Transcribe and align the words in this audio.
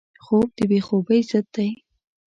خوب 0.23 0.47
د 0.57 0.59
بې 0.69 0.79
خوبۍ 0.87 1.19
ضد 1.29 1.47
دی 1.55 1.69